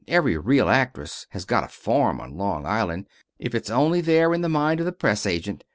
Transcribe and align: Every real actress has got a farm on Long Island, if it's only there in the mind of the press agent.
Every 0.07 0.35
real 0.35 0.67
actress 0.67 1.27
has 1.29 1.45
got 1.45 1.63
a 1.63 1.67
farm 1.67 2.19
on 2.21 2.35
Long 2.35 2.65
Island, 2.65 3.05
if 3.37 3.53
it's 3.53 3.69
only 3.69 4.01
there 4.01 4.33
in 4.33 4.41
the 4.41 4.49
mind 4.49 4.79
of 4.79 4.87
the 4.87 4.91
press 4.91 5.27
agent. 5.27 5.63